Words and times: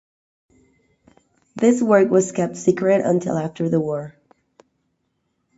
This 1.55 1.79
work 1.79 2.09
was 2.09 2.31
kept 2.31 2.57
secret 2.57 3.05
until 3.05 3.37
after 3.37 3.69
the 3.69 3.79
war. 3.79 4.15